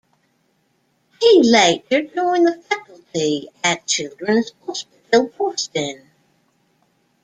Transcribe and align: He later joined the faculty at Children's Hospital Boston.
He 1.21 1.43
later 1.43 2.01
joined 2.01 2.47
the 2.47 2.59
faculty 2.59 3.49
at 3.63 3.85
Children's 3.85 4.51
Hospital 4.65 5.31
Boston. 5.37 6.09